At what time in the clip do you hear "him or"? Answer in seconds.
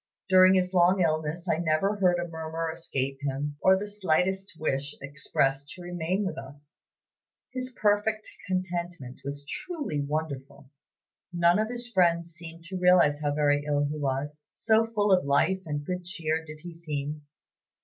3.21-3.77